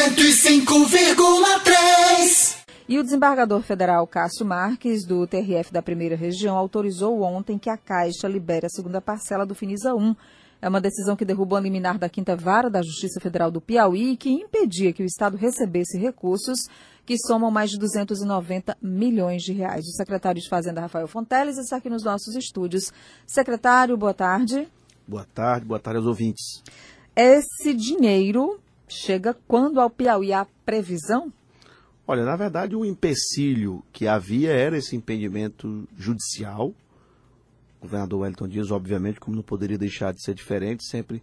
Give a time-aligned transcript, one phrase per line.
[0.00, 2.56] 105,3.
[2.88, 7.76] E o desembargador federal Cássio Marques, do TRF da Primeira Região, autorizou ontem que a
[7.76, 10.16] Caixa libere a segunda parcela do Finisa 1.
[10.62, 14.16] É uma decisão que derrubou a liminar da Quinta Vara da Justiça Federal do Piauí,
[14.16, 16.60] que impedia que o Estado recebesse recursos
[17.04, 19.84] que somam mais de 290 milhões de reais.
[19.84, 22.90] O secretário de Fazenda, Rafael Fonteles, está aqui nos nossos estúdios.
[23.26, 24.66] Secretário, boa tarde.
[25.06, 26.62] Boa tarde, boa tarde aos ouvintes.
[27.14, 28.58] Esse dinheiro
[28.92, 31.32] chega quando ao Piauí há previsão?
[32.06, 36.74] Olha, na verdade, o empecilho que havia era esse impedimento judicial.
[37.78, 41.22] O governador Wellington Dias, obviamente, como não poderia deixar de ser diferente, sempre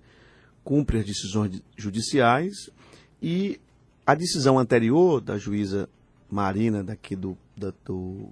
[0.64, 2.70] cumpre as decisões judiciais.
[3.22, 3.60] E
[4.06, 5.90] a decisão anterior da juíza
[6.30, 8.30] Marina, daqui do, da, do,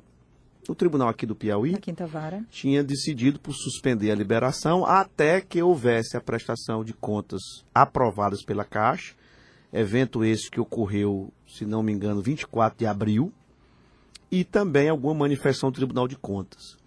[0.75, 2.43] tribunal aqui do Piauí, Na Quinta Vara.
[2.49, 7.41] tinha decidido por suspender a liberação até que houvesse a prestação de contas
[7.73, 9.13] aprovadas pela Caixa,
[9.75, 13.31] evento esse que ocorreu, se não me engano, 24 de abril,
[14.31, 16.77] e também alguma manifestação do Tribunal de Contas.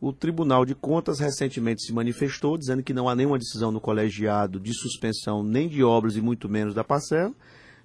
[0.00, 4.60] O Tribunal de Contas recentemente se manifestou, dizendo que não há nenhuma decisão no colegiado
[4.60, 7.34] de suspensão nem de obras e muito menos da parcela,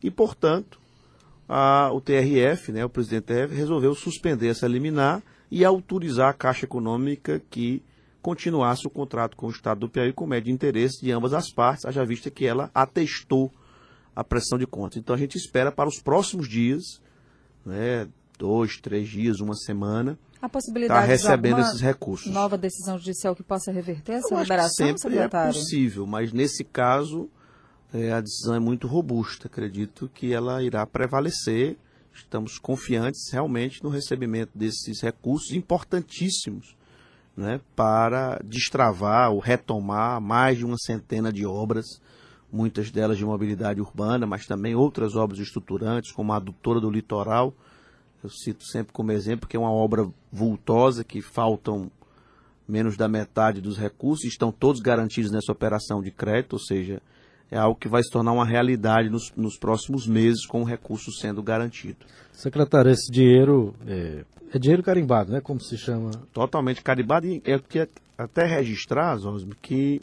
[0.01, 0.79] e, portanto,
[1.49, 6.65] a- o TRF, né, o presidente TRF, resolveu suspender essa liminar e autorizar a Caixa
[6.65, 7.81] Econômica que
[8.21, 11.85] continuasse o contrato com o Estado do Piauí com médio interesse de ambas as partes,
[11.85, 13.51] haja vista que ela atestou
[14.15, 14.97] a pressão de contas.
[14.97, 17.01] Então a gente espera para os próximos dias,
[17.65, 22.31] né, dois, três dias, uma semana, A estar possibilidade tá recebendo de esses recursos.
[22.31, 25.53] nova decisão judicial que possa reverter essa Eu acho que liberação, sempre é secretário?
[25.53, 27.29] possível, mas nesse caso
[27.93, 29.47] é, a decisão é muito robusta.
[29.47, 31.77] Acredito que ela irá prevalecer.
[32.13, 36.75] Estamos confiantes realmente no recebimento desses recursos importantíssimos
[37.35, 41.85] né, para destravar ou retomar mais de uma centena de obras,
[42.53, 47.51] muitas delas de mobilidade urbana, mas também outras obras estruturantes, como a adutora do litoral.
[48.23, 51.91] Eu cito sempre como exemplo que é uma obra vultosa que faltam
[52.67, 57.01] menos da metade dos recursos, estão todos garantidos nessa operação de crédito, ou seja,
[57.51, 61.11] é algo que vai se tornar uma realidade nos, nos próximos meses com o recurso
[61.11, 61.97] sendo garantido.
[62.31, 65.41] Secretário, esse dinheiro é, é dinheiro carimbado, né?
[65.41, 66.11] Como se chama?
[66.31, 70.01] Totalmente carimbado e eu queria até registrar, Zosmo, que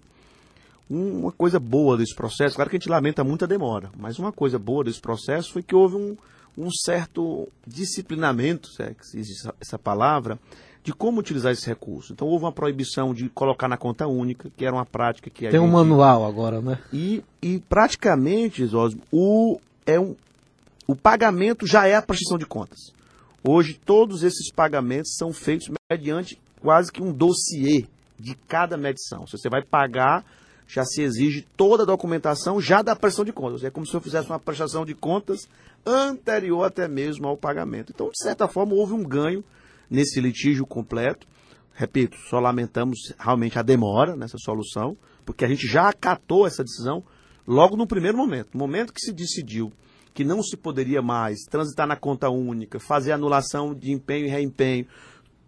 [0.91, 4.59] uma coisa boa desse processo, claro que a gente lamenta muita demora, mas uma coisa
[4.59, 6.17] boa desse processo foi que houve um,
[6.59, 10.39] um certo disciplinamento, se é que existe essa, palavra,
[10.83, 12.12] de como utilizar esse recurso.
[12.12, 15.61] Então houve uma proibição de colocar na conta única, que era uma prática que Tem
[15.61, 16.78] um gente- manual agora, né?
[16.93, 20.17] E, e praticamente, Zosmo, o, é um,
[20.89, 22.78] o pagamento já é a prestação de contas.
[23.47, 27.87] Hoje, todos esses pagamentos são feitos mediante quase que um dossiê
[28.19, 29.27] de cada medição.
[29.27, 30.25] Se você vai pagar,
[30.73, 33.65] já se exige toda a documentação já da prestação de contas.
[33.65, 35.49] É como se eu fizesse uma prestação de contas
[35.85, 37.93] anterior até mesmo ao pagamento.
[37.93, 39.43] Então, de certa forma, houve um ganho
[39.91, 41.27] nesse litígio completo.
[41.75, 47.03] Repito, só lamentamos realmente a demora nessa solução, porque a gente já acatou essa decisão
[47.47, 48.51] logo no primeiro momento.
[48.53, 49.73] No momento que se decidiu
[50.13, 54.87] que não se poderia mais transitar na conta única, fazer anulação de empenho e reempenho,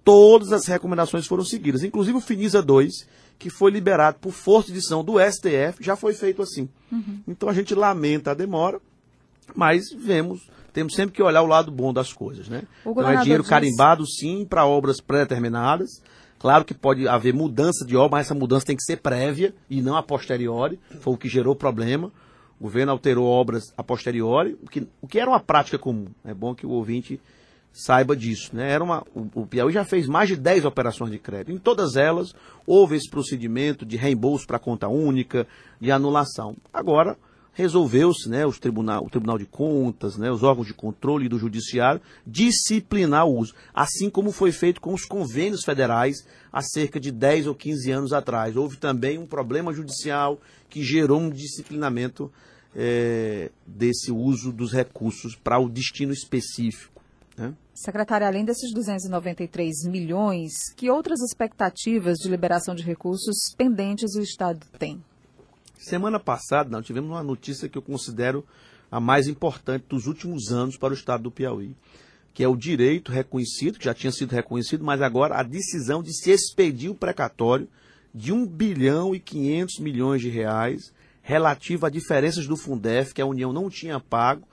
[0.04, 1.82] todas as recomendações foram seguidas.
[1.82, 2.90] Inclusive o Finisa 2,
[3.38, 6.68] que foi liberado por força de decisão do STF, já foi feito assim.
[7.26, 8.80] Então a gente lamenta a demora,
[9.54, 10.41] mas vemos,
[10.72, 12.62] temos sempre que olhar o lado bom das coisas, né?
[12.86, 16.02] Então é dinheiro diz- carimbado sim para obras pré-determinadas.
[16.38, 19.80] Claro que pode haver mudança de obra, mas essa mudança tem que ser prévia e
[19.80, 20.78] não a posteriori.
[21.00, 22.10] Foi o que gerou o problema.
[22.58, 26.06] O governo alterou obras a posteriori, o que, o que era uma prática comum.
[26.24, 27.20] É bom que o ouvinte
[27.72, 28.55] saiba disso.
[28.55, 28.71] Né?
[28.71, 31.53] Era uma, o, o Piauí já fez mais de 10 operações de crédito.
[31.53, 32.34] Em todas elas,
[32.66, 35.47] houve esse procedimento de reembolso para conta única,
[35.81, 36.56] de anulação.
[36.72, 37.16] Agora,
[37.53, 42.00] resolveu-se né, os tribunal, o Tribunal de Contas, né, os órgãos de controle do Judiciário,
[42.27, 43.55] disciplinar o uso.
[43.75, 48.12] Assim como foi feito com os convênios federais há cerca de 10 ou 15 anos
[48.12, 48.56] atrás.
[48.56, 52.33] Houve também um problema judicial que gerou um disciplinamento
[52.75, 56.91] eh, desse uso dos recursos para o destino específico.
[57.74, 64.66] Secretária, além desses 293 milhões, que outras expectativas de liberação de recursos pendentes o Estado
[64.78, 65.03] tem?
[65.78, 68.45] Semana passada, nós tivemos uma notícia que eu considero
[68.91, 71.74] a mais importante dos últimos anos para o estado do Piauí,
[72.34, 76.13] que é o direito reconhecido, que já tinha sido reconhecido, mas agora a decisão de
[76.13, 77.66] se expedir o precatório
[78.15, 80.92] de 1 bilhão e 500 milhões de reais
[81.22, 84.47] relativo a diferenças do Fundef, que a União não tinha pago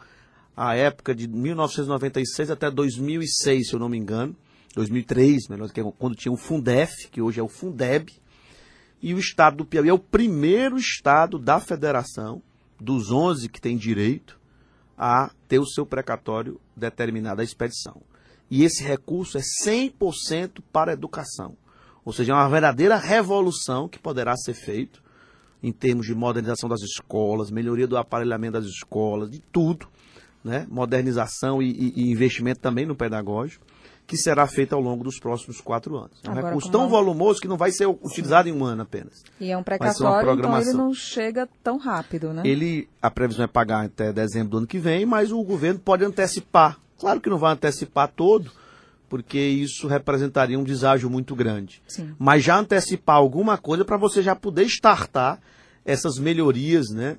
[0.60, 4.36] à época de 1996 até 2006, se eu não me engano,
[4.76, 8.12] 2003, melhor que é quando tinha o Fundef, que hoje é o Fundeb,
[9.02, 12.42] e o estado do Piauí é o primeiro estado da federação,
[12.78, 14.38] dos 11 que tem direito,
[14.98, 18.02] a ter o seu precatório determinado à expedição.
[18.52, 21.56] E esse recurso é 100% para a educação.
[22.04, 25.02] Ou seja, é uma verdadeira revolução que poderá ser feito
[25.64, 29.88] em termos de modernização das escolas, melhoria do aparelhamento das escolas, de tudo,
[30.44, 30.66] né?
[30.70, 33.66] modernização e, e, investimento também no pedagógico,
[34.08, 36.20] que será feito ao longo dos próximos quatro anos.
[36.24, 39.24] É um Agora, recurso tão volumoso que não vai ser utilizado em um ano apenas.
[39.40, 42.42] E é um precatório, então ele não chega tão rápido, né?
[42.44, 46.04] Ele, a previsão é pagar até dezembro do ano que vem, mas o governo pode
[46.04, 46.80] antecipar.
[46.98, 48.52] Claro que não vai antecipar todo,
[49.08, 51.82] porque isso representaria um deságio muito grande.
[51.88, 52.16] Sim.
[52.18, 55.40] Mas já antecipar alguma coisa para você já poder startar
[55.86, 57.18] essas melhorias, né,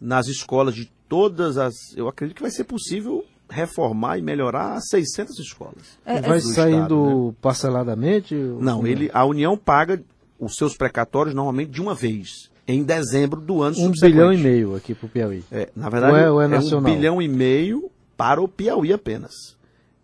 [0.00, 1.74] nas escolas de todas as.
[1.94, 5.98] Eu acredito que vai ser possível reformar e melhorar 600 escolas.
[6.06, 7.34] É, vai do saindo Estado, né?
[7.42, 8.34] parceladamente?
[8.34, 8.88] Não, é?
[8.90, 10.02] ele, a União paga
[10.40, 14.12] os seus precatórios normalmente de uma vez, em dezembro do ano Um subsequente.
[14.14, 15.44] bilhão e meio aqui pro Piauí.
[15.52, 16.94] É, na verdade, Ou é- ou é um nacional?
[16.94, 19.34] bilhão e meio para o Piauí apenas.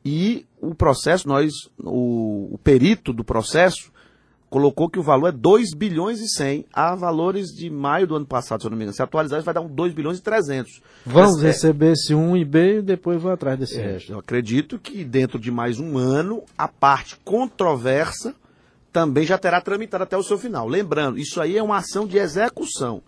[0.05, 1.51] E o processo, nós,
[1.83, 3.91] o, o perito do processo
[4.51, 8.27] colocou que o valor é 2 bilhões e 100 a valores de maio do ano
[8.27, 8.97] passado, se eu não me engano.
[8.97, 10.81] Se atualizar, vai dar um 2 bilhões e 300.
[11.05, 14.13] Vamos Mas, é, receber esse um e meio e depois vou atrás desse é, resto.
[14.13, 18.35] eu acredito que dentro de mais um ano, a parte controversa
[18.93, 20.67] também já terá tramitado até o seu final.
[20.67, 23.03] Lembrando, isso aí é uma ação de execução.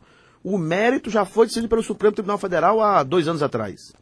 [0.45, 3.93] O mérito já foi decidido pelo Supremo Tribunal Federal há dois anos atrás,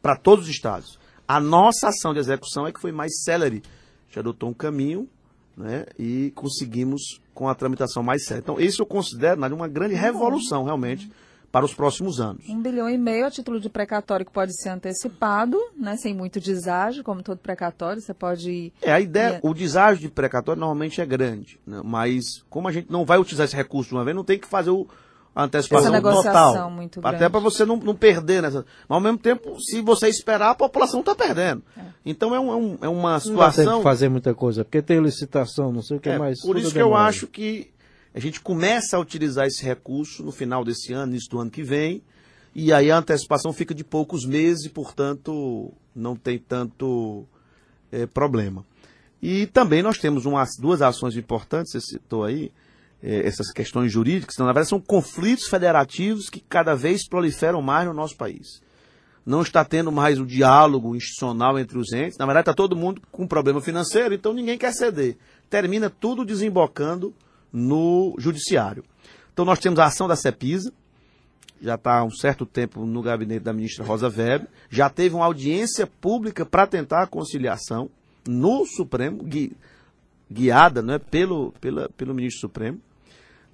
[0.00, 0.98] para todos os estados.
[1.26, 3.62] A nossa ação de execução é que foi mais célere,
[4.10, 5.08] já adotou um caminho
[5.56, 8.42] né, e conseguimos com a tramitação mais célere.
[8.44, 11.10] Então, isso eu considero Nádia, uma grande revolução, realmente,
[11.50, 12.48] para os próximos anos.
[12.48, 16.40] Um bilhão e meio a título de precatório que pode ser antecipado, né, sem muito
[16.40, 18.72] deságio, como todo precatório, você pode...
[18.82, 19.40] É, a ideia, É.
[19.42, 21.80] o deságio de precatório normalmente é grande, né?
[21.84, 24.48] mas como a gente não vai utilizar esse recurso de uma vez, não tem que
[24.48, 24.88] fazer o,
[25.34, 26.70] a antecipação Essa total.
[26.70, 28.64] muito até para você não, não perder nessa.
[28.88, 31.62] Mas ao mesmo tempo, se você esperar, a população está perdendo.
[31.76, 33.78] É, um- é um- é uma Não dá tempo situação.
[33.78, 36.40] de fazer muita coisa, porque tem licitação, não sei o que É, mais.
[36.42, 37.04] por isso que eu demora.
[37.08, 37.70] acho que
[38.14, 41.62] a gente começa a utilizar esse recurso no final desse ano, início do ano que
[41.62, 42.02] vem,
[42.54, 47.24] e aí a antecipação fica de poucos meses e, portanto, não tem tanto
[47.92, 48.64] eh, problema.
[49.22, 52.52] E também nós temos umas, duas ações importantes, você citou aí,
[53.02, 57.86] eh, essas questões jurídicas, então, na verdade são conflitos federativos que cada vez proliferam mais
[57.86, 58.60] no nosso país.
[59.24, 62.18] Não está tendo mais o diálogo institucional entre os entes.
[62.18, 65.16] Na verdade, está todo mundo com problema financeiro, então ninguém quer ceder.
[65.48, 67.14] Termina tudo desembocando
[67.52, 68.84] no judiciário.
[69.32, 70.72] Então nós temos a ação da CEPISA,
[71.62, 75.24] já está há um certo tempo no gabinete da ministra Rosa Weber, já teve uma
[75.24, 77.88] audiência pública para tentar a conciliação
[78.28, 79.56] no Supremo, gui-
[80.30, 82.78] guiada né, pelo, pela, pelo ministro Supremo.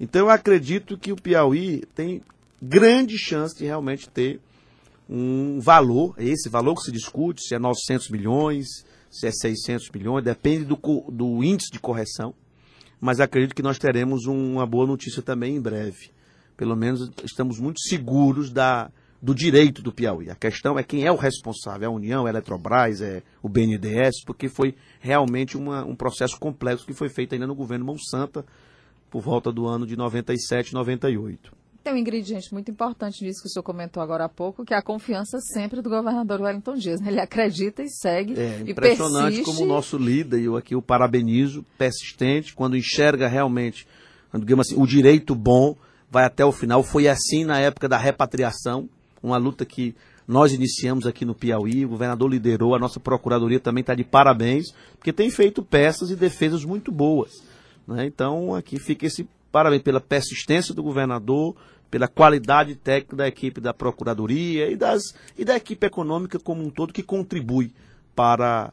[0.01, 2.23] Então eu acredito que o Piauí tem
[2.61, 4.41] grande chance de realmente ter
[5.11, 8.67] um valor, esse valor que se discute, se é 900 milhões,
[9.11, 10.77] se é 600 milhões, depende do,
[11.11, 12.33] do índice de correção,
[13.01, 16.11] mas acredito que nós teremos uma boa notícia também em breve.
[16.57, 18.91] Pelo menos estamos muito seguros da,
[19.21, 20.31] do direito do Piauí.
[20.31, 23.49] A questão é quem é o responsável, é a União, é a Eletrobras, é o
[23.49, 28.45] BNDES, porque foi realmente uma- um processo complexo que foi feito ainda no governo Monsanto,
[29.11, 31.60] por volta do ano de 97, 98.
[31.83, 34.77] Tem um ingrediente muito importante nisso que o senhor comentou agora há pouco, que é
[34.77, 37.01] a confiança sempre do governador Wellington Dias.
[37.01, 37.09] né?
[37.11, 39.45] Ele acredita e segue É impressionante persiste.
[39.45, 43.87] como o nosso líder, e eu aqui o parabenizo, persistente, quando enxerga realmente,
[44.35, 45.75] digamos assim, o direito bom,
[46.11, 46.83] vai até o final.
[46.83, 48.89] Foi assim na época da repatriação,
[49.23, 49.95] uma luta que
[50.29, 54.67] nós iniciamos aqui no Piauí, o governador liderou, a nossa procuradoria também está de parabéns,
[54.97, 57.43] porque tem feito peças e defesas muito boas.
[57.89, 58.05] né?
[58.07, 61.57] Então, aqui fica esse parabéns pela persistência do governador,
[61.91, 66.71] pela qualidade técnica da equipe da Procuradoria e, das, e da equipe econômica como um
[66.71, 67.73] todo que contribui
[68.15, 68.73] para,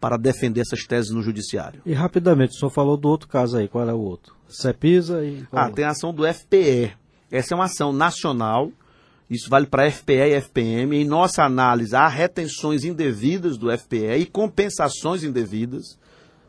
[0.00, 1.80] para defender essas teses no Judiciário.
[1.86, 4.34] E rapidamente, o senhor falou do outro caso aí, qual é o outro?
[4.48, 5.44] Cepisa e.
[5.44, 6.92] qual Ah, tem a ação do FPE.
[7.30, 8.70] Essa é uma ação nacional,
[9.30, 10.96] isso vale para FPE e FPM.
[10.96, 15.98] Em nossa análise, há retenções indevidas do FPE e compensações indevidas,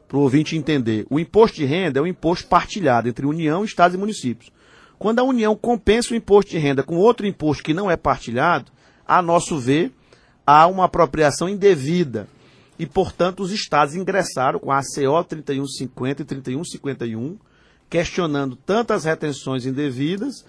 [0.09, 1.05] para o ouvinte entender.
[1.07, 4.51] O imposto de renda é um imposto partilhado entre União, Estados e municípios.
[4.97, 8.71] Quando a União compensa o imposto de renda com outro imposto que não é partilhado,
[9.07, 9.93] a nosso ver,
[10.45, 12.27] há uma apropriação indevida.
[12.77, 17.37] E, portanto, os estados ingressaram com a ACO 3150 e 3151,
[17.89, 20.43] questionando tanto as retenções indevidas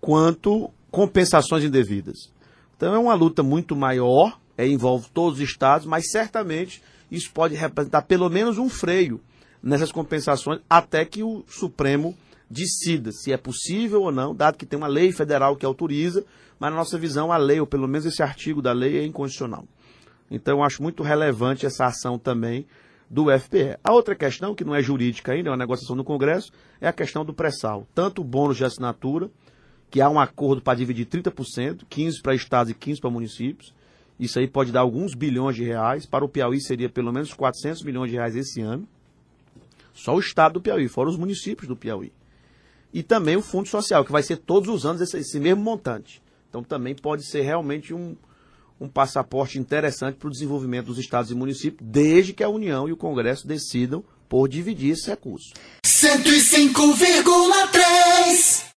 [0.00, 2.32] quanto compensações indevidas.
[2.76, 7.54] Então é uma luta muito maior, é, envolve todos os estados, mas certamente isso pode
[7.54, 9.20] representar pelo menos um freio
[9.62, 12.16] nessas compensações até que o Supremo
[12.50, 16.24] decida se é possível ou não, dado que tem uma lei federal que autoriza,
[16.58, 19.64] mas na nossa visão a lei, ou pelo menos esse artigo da lei, é inconstitucional.
[20.30, 22.66] Então eu acho muito relevante essa ação também
[23.08, 23.78] do FPE.
[23.82, 26.92] A outra questão, que não é jurídica ainda, é uma negociação no Congresso, é a
[26.92, 27.86] questão do pré-sal.
[27.94, 29.30] Tanto o bônus de assinatura,
[29.90, 33.72] que há um acordo para dividir 30%, 15% para estados e 15% para municípios.
[34.18, 36.04] Isso aí pode dar alguns bilhões de reais.
[36.04, 38.86] Para o Piauí seria pelo menos 400 milhões de reais esse ano.
[39.94, 42.12] Só o estado do Piauí, fora os municípios do Piauí.
[42.92, 46.22] E também o Fundo Social, que vai ser todos os anos esse, esse mesmo montante.
[46.48, 48.16] Então também pode ser realmente um,
[48.80, 52.92] um passaporte interessante para o desenvolvimento dos estados e municípios, desde que a União e
[52.92, 55.52] o Congresso decidam por dividir esse recurso.
[55.84, 58.64] 105,3